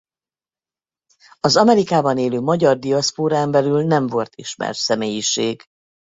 Az 1.39 1.55
Amerikában 1.57 2.17
élő 2.17 2.39
magyar 2.39 2.79
diaszpórán 2.79 3.51
belül 3.51 3.83
nem 3.83 4.07
volt 4.07 4.29
ismert 4.35 4.77
személyiség. 4.77 5.61